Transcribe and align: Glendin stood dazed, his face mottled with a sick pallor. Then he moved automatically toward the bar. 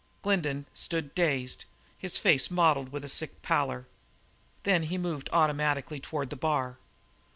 Glendin 0.23 0.65
stood 0.73 1.13
dazed, 1.13 1.65
his 1.95 2.17
face 2.17 2.49
mottled 2.49 2.89
with 2.89 3.05
a 3.05 3.07
sick 3.07 3.43
pallor. 3.43 3.85
Then 4.63 4.81
he 4.81 4.97
moved 4.97 5.29
automatically 5.31 5.99
toward 5.99 6.31
the 6.31 6.35
bar. 6.35 6.79